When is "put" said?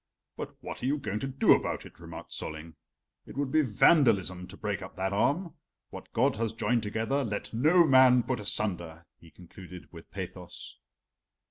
8.23-8.39